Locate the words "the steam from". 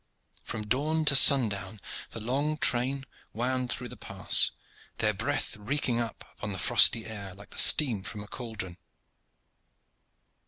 7.51-8.23